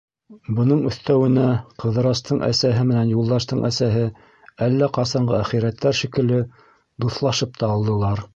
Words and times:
Бының 0.59 0.79
өҫтәүенә, 0.91 1.43
Ҡыҙырастың 1.83 2.41
әсәһе 2.47 2.85
менән 2.93 3.11
Юлдаштың 3.15 3.61
әсәһе 3.69 4.03
әллә 4.69 4.91
ҡасанғы 4.99 5.37
әхирәттәр 5.43 6.01
шикелле 6.01 6.43
дуҫлашып 7.07 7.63
та 7.63 7.73
алдылар. 7.77 8.29